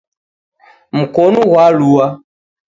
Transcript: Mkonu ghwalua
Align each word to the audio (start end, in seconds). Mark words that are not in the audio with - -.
Mkonu 0.97 1.41
ghwalua 1.49 2.05